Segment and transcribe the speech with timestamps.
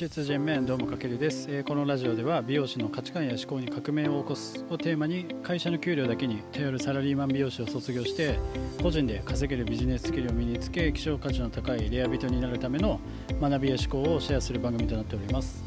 [0.00, 8.38] 術人面どうもかけるです、えーこのラジオでは美容師の価値観や思考に革命を起こすをテーマに会社の給料だけに頼るサラリーマン美容師を卒業して
[8.82, 12.98] 個人で稼げるビジネススキルを身につけ希少価値の高いレア人になるための
[13.42, 15.62] 学びや思考をシェアする番組となっております。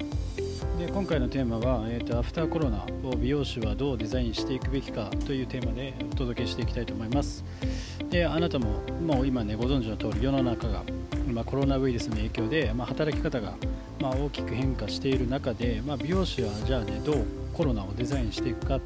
[0.80, 7.46] で今回のテーマは、えーと「アフターコロナを美容師はどうデザインしていくべきか」というテーマでお届けしていきたいと思います。
[8.10, 10.82] であなたももう今ねご存知の通り世の中が、
[11.32, 13.56] まあ、コロナウイルスの影響で、まあ、働き方が、
[14.04, 18.82] まあ、大きく変化している中で、まあ、美容師はじゃあねどうコロナをデザインしていくか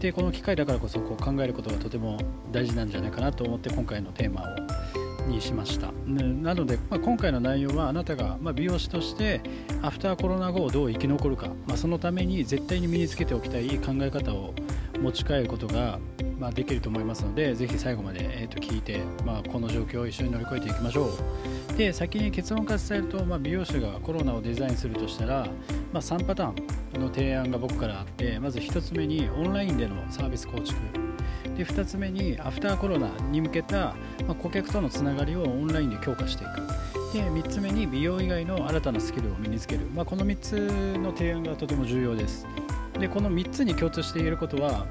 [0.00, 2.18] でこの機会だからこそこう考えることがとても
[2.52, 4.44] 大事なんじゃないかなと思って今回のテーマを
[5.28, 5.92] にしました。
[6.06, 9.40] ねなので、まあ、今回の内容はあなたが、ま、美容師として
[9.80, 14.54] アフターコロナ後をどう生き残るか、まあ、そのために絶対に身につけておきたい考え方を
[15.00, 15.98] 持ち帰ることが、
[16.40, 21.10] まあ、できると思いますのでぜひ最後まで、えー、と聞いて、まあ、この状況を一緒に乗り越えていきましょ
[21.74, 21.76] う。
[21.76, 25.46] で先に結論から伝えると、まあ、美容師がコロナをデザインするとしたら、
[25.92, 30.78] まあ、3パターンの提案が僕からあってまず1つ目にオンラインでのサービス構築。
[31.56, 33.94] で2つ目にアフターコロナに向けた、
[34.26, 36.56] ま、顧客とのつながりをオンラインで強化していく。
[37.12, 42.46] で3つ目に美容以外の新たなスキルを身につける、まあ、この3つの提案がとても重要です。
[42.98, 44.86] でこの3つに共通して言えることは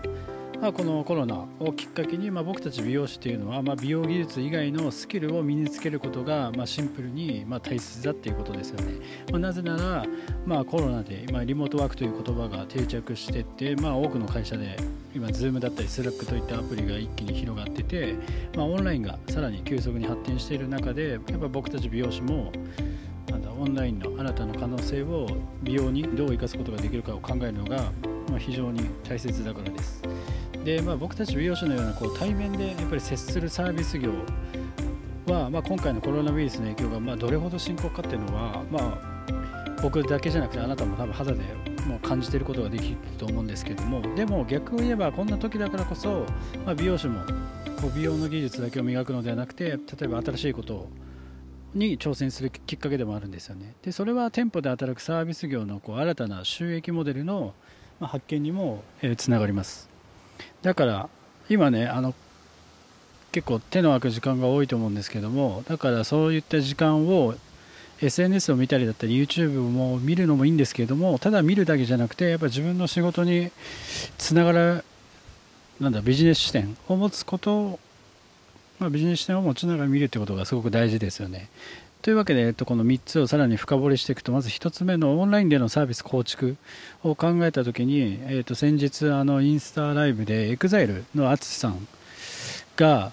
[0.62, 9.00] まあ、このコロナをきっかけに、まあ、僕たち美容師というのは、まあ、美容技術以外のスキルを身につけることが、まあ、シンプルに、まあ、大切だっていうことですよね、
[9.32, 10.06] まあ、なぜなら、
[10.46, 14.76] まあ、コロナで、まあ、リモートワークという言葉が定着していって、まあ、多くの会社で
[15.16, 18.16] 今 Zoom だったり Slack といったアプリが一気に広がってて、
[18.54, 22.52] まあ、オンラインがさらに急速に発展している中でやっぱ僕たち美容師も
[23.30, 25.26] なんだオンラインの新たな可能性を
[25.64, 27.92] 美容にどう生かすことができるかを考えるのが、
[28.30, 30.04] まあ、非常に大切だからです。
[30.70, 34.12] で、まあ、僕たち美容師のようなこう対面でやっぱり接するサービス業
[35.26, 41.40] は、まあ、今回のコロナウイルスの影響がまあどれほど深刻かっていうのは、まあ、僕だけじゃなくてあなたも多分肌で
[41.88, 46.28] もう感じていることができると思うんですけどもでも逆を言えばこんな時だからこそ、
[46.64, 47.22] まあ、美容師も
[47.82, 50.90] こう美容の技術だけを磨くのではなくて例えば新しいことを
[51.74, 53.76] に挑戦するきっかけでもあるんですよね。
[53.84, 57.54] でそれは店舗で働くサービス業のこう新たな収益モデルの
[58.00, 58.84] 発見にも
[59.18, 59.89] つながります。
[60.62, 61.10] だから
[61.50, 62.14] 今ねあの
[63.32, 67.36] 結構手の空く時間が多いと思うんですけどもだからそういった時間を
[68.02, 73.52] SNS を見たりだったり YouTube も見るのもいいんですけれどもただ見るだけじゃなくてやっぱ自分の仕事に
[74.18, 74.86] つながる
[75.80, 77.80] なんだビジネス視点を持つこと
[78.80, 81.50] まあ、ビジネス視点を持ちながら見るってことがすごく大事ですよね。
[82.02, 86.56] というわけで、えっと、この3つをさらに深掘りしていくとまず1つ目のオンラインでのサービス構築
[87.04, 91.88] を考えた時に、えっと、先日あのインスタライブで EXILE の ATSUSHI さん
[92.78, 93.12] が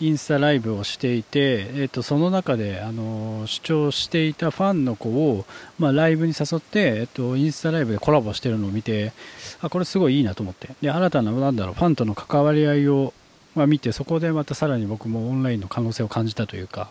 [0.00, 5.44] インスタライブをしていて、えっと、その中であの主張していたファンの子を、
[5.78, 9.12] まあ、ライブに誘って、えっと、インスタライブでコラボしてるのを見て
[9.60, 10.70] あこれすごいいいなと思って。
[10.80, 13.12] で新たななんだろうファンとの関わり合いを
[13.58, 16.88] まあ、見てそこでまたさらに僕もオンラインの可能性を感じたというか、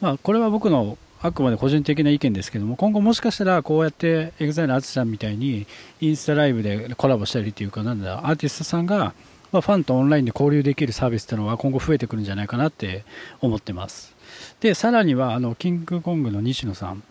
[0.00, 5.66] まあ、これは僕のあくまで個人的な意見ですけども今後もしかしたらこうやって EXILE の淳さんみたいに
[6.00, 9.12] インスタライブでコラボしたりというかなんだアーティストさんが、
[9.52, 13.04] まあ、ファンとオンラインで交流できるサービスっていうのは今後増えてくるんじゃないかなって
[13.42, 14.14] 思ってます。
[14.60, 17.02] でさらにはあのキングコングの西野さん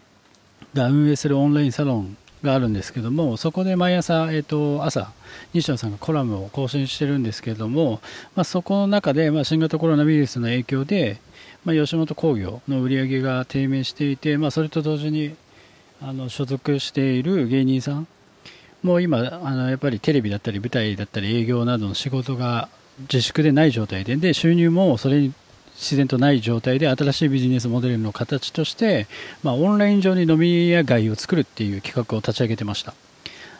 [0.74, 5.12] が運営するオンラインサロンがあるんですけどもそこで毎朝、えー、と朝
[5.54, 8.02] 西野さんがコラムを更新してるんですけれども、
[8.36, 11.20] まあ、そこの中で、まあ、新型コロナウイルスの影響で、
[11.64, 15.36] まあ、吉本興業の売り上げが低迷していて、まあ、それと同時に
[16.02, 18.08] あの所属している芸人さん
[18.84, 22.70] もう今あのやっぱりテレビだったり舞台だったり営業などの仕事が
[23.12, 25.34] 自粛でない状態でで収入もそれに
[25.76, 29.08] 自然とない状態で新しいビジネスモデルの形として、
[29.44, 32.94] まあ、オンライン上に飲み屋街を作るっていう企画を立ち上げてました、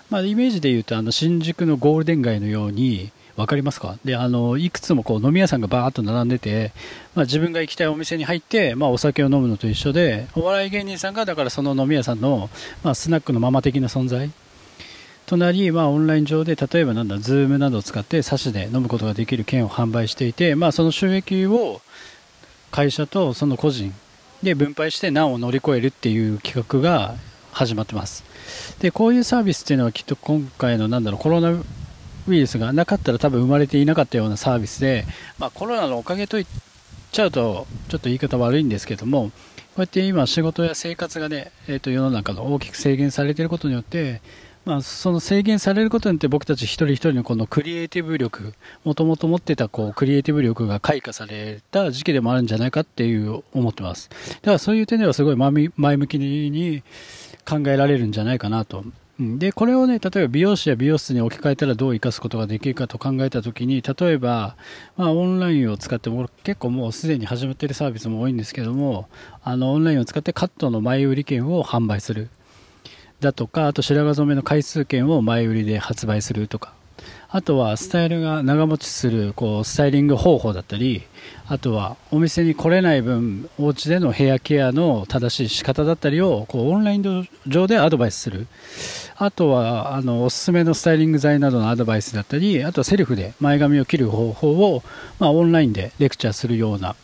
[0.10, 3.98] まあ、イメージで言うとあの新宿のゴールデン街のように分かりますか？
[4.06, 6.72] であのいくつもこう飲み屋さんがバーッと並んでて、
[7.16, 12.50] まあ、自分が行きたいお店に入って、まあ、お酒を飲むのと一緒でお笑い芸人さんがだからその飲み屋さんの、
[12.82, 14.32] まあ、スナックのママ的な存在。
[15.26, 21.82] となり、まあ、オンライン上で例えばなんだ Zoom などを使ってサシで飲むことができる券を販売していて、まあ、その収益を
[22.76, 23.94] 会社とその個人
[24.44, 27.16] で分配して難を乗り越えるっていう企画が
[27.54, 28.26] 始まってます。
[28.82, 31.64] でこういうサービスっていうのはきっと今回のなんだろうコロナウ
[32.28, 35.06] イルスがなかったら多分生まれていなかったようなサービスで、
[35.40, 36.48] まあ、コロナのおかげと言っ
[37.14, 39.32] ちゃうとちょっと言い方悪いんですけどもこ
[39.78, 44.22] うやって今仕事や生活がね、えー、と世の中の大きく制限されていることによって
[44.66, 48.54] まあ、その制限されることによって僕たち一人一人のこのクリエイティブ力
[48.84, 54.10] もともと持ってたこうクリエイティブ力が開花された時期でもあるんじゃないかっていう思ってます。
[54.10, 56.84] だからそういう点ではすごい前向きに
[57.48, 58.84] 考えられるんじゃないかなと。
[59.18, 64.58] でこれをね例えば美容師や美容室に置き換えたらどう生かすことができるかと考えたときに例えば、
[64.98, 69.08] まあ、オンラインを使っても結構もうすでに始まっているサービスも多いんですけども
[69.42, 72.30] あのオンラインを使ってカットの前売り券を販売する。
[73.20, 76.74] だとかあと白髪染めの回数券を前売りで発売するとか。
[77.30, 81.04] あとはスタイルが長持ちするこうスタイリング方法だったり
[81.48, 88.48] あとはお店に来れない分お家でのヘアケアの正しい仕方だったりをこうオンライン上でアドバイスする。
[89.18, 94.84] あとはあのおすすめのスタイリング剤などのアドバイスだったりあとはセルフで前髪を切る方法を、
[95.20, 96.96] まあ、オンラインでレクチャーするような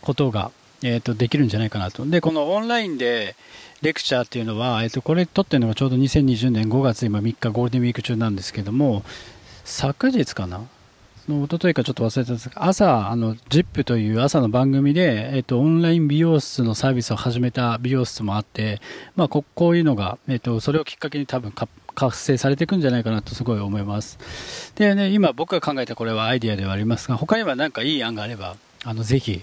[0.00, 0.50] ことが、
[0.82, 2.06] えーと、できるんじゃないかなと。
[2.06, 3.36] でこのオンラインで
[3.84, 9.04] レクチャーっていうのは、えっと、これ撮ってるのがちょうど2020年5月今3日ゴールデンウィーク中なんですけども、
[9.64, 10.62] 昨日かな？
[11.28, 18.80] の一昨日かちょっと忘れたんですが、朝、あの、ZIP という朝の番組で、えっと、オンライン美容室のサービスを始めた美容室もあって、
[19.16, 21.52] まあ、ここういうのが、えっと、それをきっかけに多分
[21.94, 24.72] 活性されていくんじゃないかなとすごい思います。
[24.76, 29.42] でね、今僕が考えたこれはアイディアではありますが、他には何かいい案があれば、あの、ぜひ、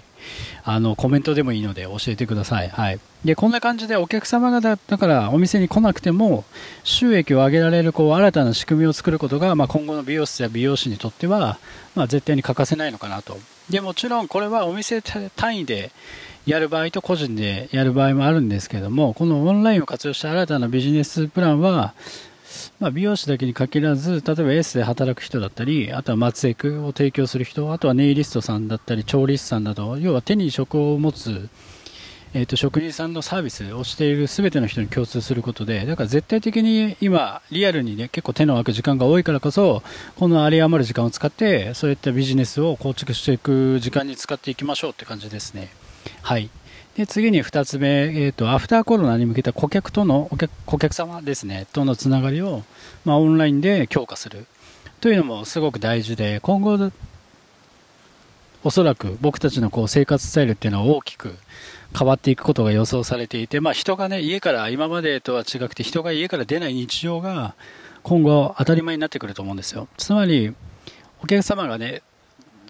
[0.64, 2.68] あの、コメントでもいいので教えてください。
[2.68, 3.00] はい。
[3.24, 6.44] で、こんな感じでお客様がだだからお店に来なくても
[6.82, 11.58] 収益を上げられるこう新たな仕組みを作ることが、まあ、今後の美容室や美容師にとっては、
[11.94, 13.38] まあ、絶対に欠かせないのかなと。
[13.70, 15.92] で、もちろんこれはお店単位で
[16.46, 21.94] やる場合と個人でやる場合もあるんですけども、このオンラインを活用した新たなビジネスプランは、
[22.80, 31.48] まあ、美容師だけに限らず、例えばエースで働く人だったり、あとは松江区を提供する人、あとはネイリストさんだったり、調理師さんなど、要は手に職を持つ、
[32.34, 39.82] えー、と職人さんのサービスをしている全ての人に共通することで、だから絶対的に今、リアルにね、結構手の空く時間が多いからこそ、
[40.16, 45.70] この有り余る時間を使って、そういったビジネスを構築していく時間に使っていきましょうって感じですね。
[46.22, 46.48] はい。
[46.96, 52.62] で次に2つ目、えーと、アフターコロナに向けた顧客とのお客顧客様ですねとのつながりを、
[53.04, 54.46] まあ、オンラインで強化する。
[55.00, 56.92] というのもすごく大事で今後
[58.62, 61.34] おそらく僕たちのこう生活スタイルっていうのは大きく
[61.98, 67.54] 変わっていくことが予想されていて、まあ、人がね家から今までとは違くて人が家から出ない日常が
[68.04, 69.88] 今後当たり前になってくると思うんですよ。
[69.96, 70.54] つまり
[71.22, 72.02] お客様がね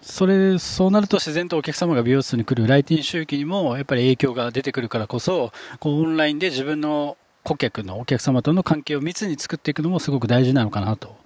[0.03, 11.17] それそうなると自然とお客様が美容室に来る来店周期にもやっぱり影響が出てくるからこそこうオンラインで自分の顧客のお客様との関係を密に作っていくのもすごく大事なのかなと。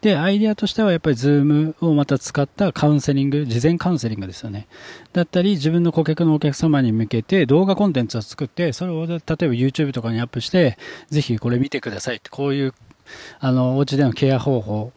[0.00, 4.68] で、アイデアとしてはやっぱりズームをまた使ったカウンセリング、事前カウンセリングですよね。
[5.12, 10.78] だったり、自分の顧客のお客様に向けて動画コンテンツを作って、それを例えば YouTube とかにアップして、
[11.10, 12.74] ぜひこれ見てくださいって、こういう、
[13.38, 14.92] あの、お家でのケア方法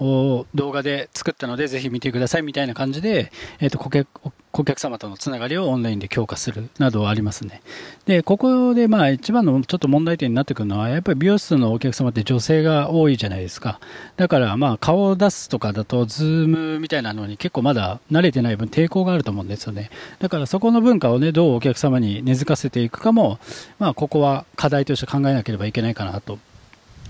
[0.00, 3.30] 動画で作ったので、ぜひ見てくださいみたいな感じで、
[3.60, 7.62] えっ、ー、と、顧客、顧客様とのつながりをオンラインで強化するなどはありますね。
[8.06, 13.78] で、ここでまあ一番のちょっと問題点になってくるのは、やっぱり美容室のお客様って女性が多いじゃないですか。
[14.16, 19.90] だからまあ顔を出すとかだと、ズームみたいなのに結構まだ慣れてない分抵抗があると思うんですよね。
[20.18, 23.38] だからそこの文化をね、どうお客様に根付かせていくかも、
[23.78, 26.38] まあここは課題として考えなければいけないかなと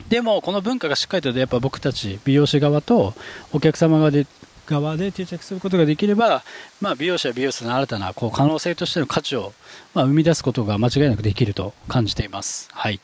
[0.08, 3.14] でもこの文化がしっかりとやっぱ僕たち美容師側と
[3.52, 4.26] お客様側で
[4.66, 6.42] 側で定着することができれば、
[6.80, 9.52] まあ、美容師や美容室の新たなこう可能性としての価値を、
[9.94, 12.68] まあ、生み出すことが間違いなくできると感じています。
[12.72, 13.00] はい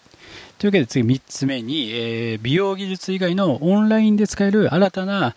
[0.58, 5.34] というわけで次3つ目に、えー、美容技術以外のオンラインで使える新たな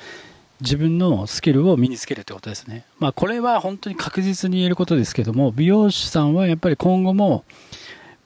[0.61, 2.85] 自分のスキルを身につけるということですね。
[2.99, 7.43] まあ、これは本当に確実に言えることですけども、美容師さんはやっぱり今後も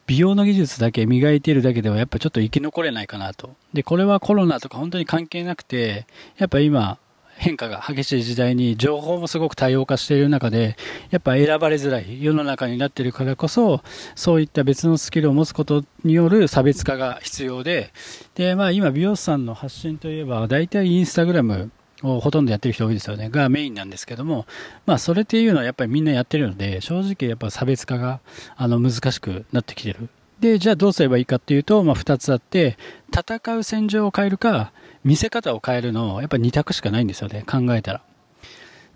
[0.06, 3.56] 美容の技術だけ磨いているだけではやっぱちょっと生き残れないかなと。
[3.74, 6.06] で、これはコロナとか本当に関係なくて、
[6.38, 6.98] やっぱ今
[7.36, 10.78] 変化が激しい時代に情報もすごく多様化している中で、
[11.10, 13.82] やっぱ選ばれづらい世の中になっているからこそ、
[14.16, 17.92] そういった別のスキルを持つことによる差別化が必要で、
[18.36, 21.72] で、まあ今美容師さんの発信といえば、大体インスタグラム、
[22.04, 24.46] をほとんどやってる人多いですよね、がメインなんですけども、
[24.86, 28.20] まあ、それっていうのはやっぱりみんなやってるので、正直やっぱ差別化が
[28.56, 30.10] あの難しくなってきてる。
[30.40, 32.78] で、じゃあどうすればいいかっていうと、まあ、2つあって、
[33.14, 38.02] 戦う戦場を変えるか、見せ方を変えるのを、やっぱ2択しかないんですよね、考えたら。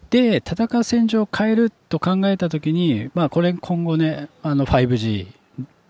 [0.10, 5.28] で、戦う戦場を変えると考えたときに、まあ、これ今後ね、あの 5G、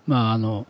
[0.06, 0.66] まあ、あの、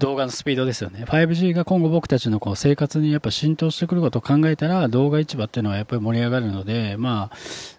[0.00, 1.04] 動画のスピードですよね。
[1.04, 7.36] 5G が今後僕たちのこう生活にやっぱ浸透してくることを考えたら動画市場っていうのはやっぱり盛り上がるので、まあ、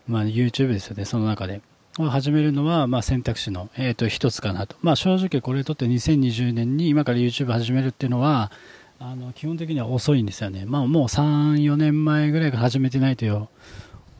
[0.08, 1.62] まあ YouTube ですよね、その中で。
[2.00, 8.50] を始めるのは、まあ、選択肢の、えー、と一つかなと、まあ、正直これとって2020年に今から YouTube 始めるっていうのは
[8.98, 13.50] あの基本的には遅いんですよね、まあ、もう3、4年前ぐらいから始めてないとよ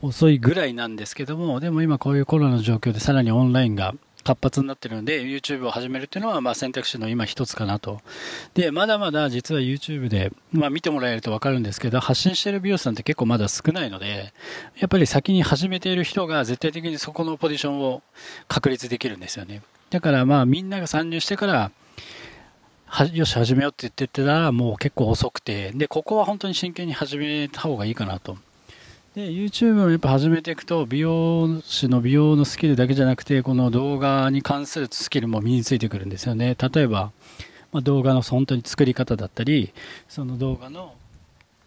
[0.02, 8.00] 遅いぐらいなんですけどもでも今こういうコロナの状況でさらにオンラインが活発になってるので YouTube を始めるっていうのはまあ選択肢の今一つかなと。
[8.54, 14.32] でまだまだ実は YouTube で、まあ、見てもらえると分かるんですけど発信してる美容師さんって結構まだ少ないので
[14.78, 18.02] やっぱり先に始めている人が絶対的にそこのポジションを
[18.48, 19.62] 確立できるんですよね。
[19.90, 21.70] だからまあみんなが参入してから
[23.12, 28.36] よし始めようって言ってたらもう結構遅くてでここは本当に真剣に始めた方がいいかなと。
[29.14, 36.56] で YouTube もやっぱ始めていくと美容師の美容のスキルだけじゃなくてこの動画に関するスキルも身についてくるんですよね。
[36.58, 37.12] 例えば、
[37.72, 39.74] まあ、動画の本当に作り方だったり
[40.08, 40.94] その動画の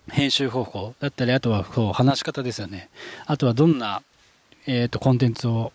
[0.10, 2.90] 編集方法だったりあとはこう話し方ですよね。
[3.28, 4.02] あとはどんな、
[4.66, 5.72] えーとコンテンツを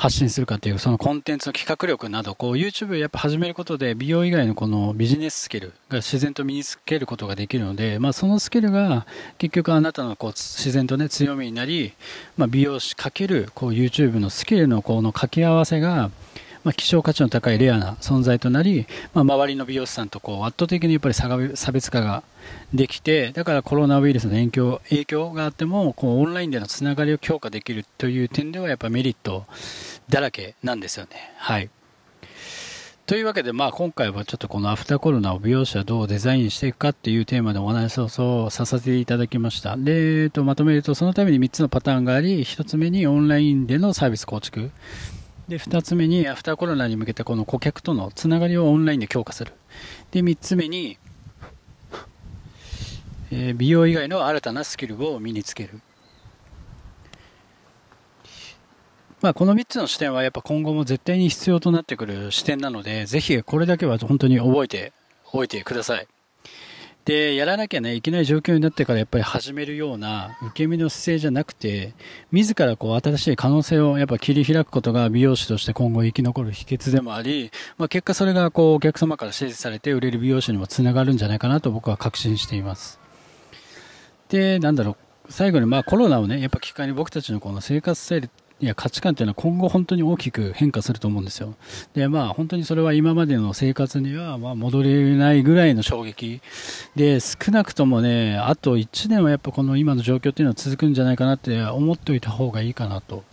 [0.00, 11.92] 発信するかというそのコンテンツの企画力などこう YouTube をやっぱ始めることで美容以外のこのビジネススキルが自然と身につけることができるので、まあ、そのスキルが結局あなたのこう自然とね強みになり、
[12.38, 16.10] まあ、美容師×こう YouTube のスキルのこの掛け合わせが
[16.62, 22.22] まあ、希少価値の高いレアな存在となり、まあ、周りの美容師さんとこう圧倒的にやっぱり差別化が
[22.74, 29.46] できてだからコロナウイルスの影響影響があってもこうオンラインでのつながりを強化できるという点ではやっぱメリット
[30.08, 31.32] だらけなんですよね。
[31.36, 31.70] はい
[33.10, 38.08] というわけで、まあ、今回はちょっとこのアフターコロナを美容師はどうデザインしていくかっていうテーマでお話を
[38.50, 39.76] させていただきました。
[39.76, 44.70] で、えっと、まとめると、そのために3つのパターンがあり、1つ目にオンラインでのサービス構築。
[45.50, 49.52] で2つ目にアフターコロナに向けてこの顧客とのつながりをオンラインで強化する。
[50.12, 50.96] で3つ目に、
[53.32, 55.80] えー、美容以外の新たなスキルを身につける。
[59.20, 64.92] まあ、この3つの視点はやっぱ今後も絶対に必要となってくる視点なのでぜひこれだけは本当に覚えて
[65.32, 66.06] おいてください。
[67.10, 71.92] で、やらなきゃね、いけない状況になってからやっぱり始めるような受け身の姿勢じゃなくて、
[72.30, 83.00] 自らこう新しい可能性をやっぱ切り開くことが美容師として今後生き残る秘訣でもあり、まあ、結果それがこうお客様から支持されて売れる美容師にもつながるんじゃないかなと僕は確信しています。
[84.28, 88.30] で、なんだろう、最後にまあコロナをね、やっぱ機会に僕たちのこの生活スタイル
[88.62, 91.54] いや価値観っていうのは今後本当に大きく変化すると思うんですよ。
[91.94, 96.42] で、まあ本当にそれは今までの生活にはま戻れないぐらいの衝撃。
[96.94, 103.24] で、少なくともね、あと1年はやっぱこの今の状況っていうのは続くんじゃないかなって思っておいた方がいいかなと。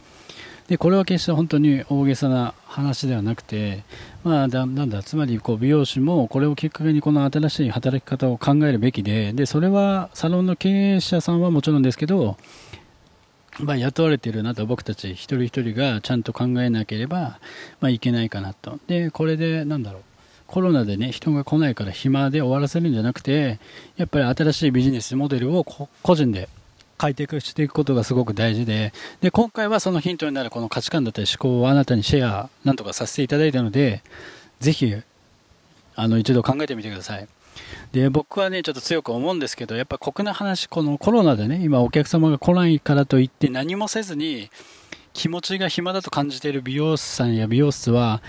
[0.68, 3.84] で、これは決して本当に大げさな話ではなくて、
[4.26, 12.36] まあ、だなんだ、つまりこう美容師もこれをきっかけにこの新しい働き方を考えるべきで、で、それはサロンの経営者さんはもちろんですけど、
[13.60, 17.40] まあ、雇われているなと僕たち一人一人がちゃんと考えなければ、
[17.82, 18.80] まあ、いけないかなと。
[18.88, 20.02] で、これでなんだろう。
[20.48, 23.60] コロナでね、人が来ないから暇で終わらせるんじゃなくて、
[23.98, 26.48] やっぱり新しいビジネスモデルを個人で
[26.98, 34.04] 開拓していくことがすごく大事で、で、今回はそのヒントになるこの価値観だったり思考をあなたにシェア、なんとかさせていただいたので、
[34.62, 34.96] ぜひ、
[35.96, 37.28] あの、一度考えてみてください。
[37.92, 44.50] で、僕はね、ちょっと強く思うんですけど、やっぱ酷な話、このコロナでね、今お客様が来ないからといって何もせずに
[45.14, 48.22] 気持ちが暇だと感じている美容師さんや美容室は、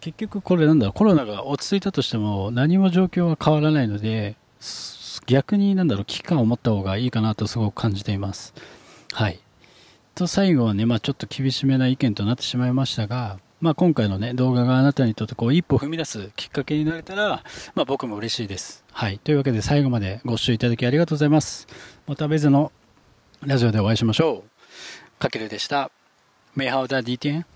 [0.00, 4.36] 結局これなんだろう、コロナが落ち着いたとしても何も状況は変わらないので、
[5.26, 8.54] 逆になんだろう、危機感を持った方がいいかなとすごく感じています。
[9.12, 9.40] はい。
[10.14, 17.42] と最後はね、まあちょっと厳しめな意見となってしまいましたが、まあ、今回のね、動画があなたにとってこう一歩踏み出すきっかけになれたら、
[17.74, 18.84] まあ、僕も嬉しいです。
[18.92, 19.18] はい。
[19.18, 21.66] というわけで最後までご視聴いただきありがとうございます。
[22.06, 22.70] また別の
[23.44, 24.50] ラジオでお会いしましょう。
[25.18, 25.90] かけるでした。
[26.54, 27.55] メイハウダー DTN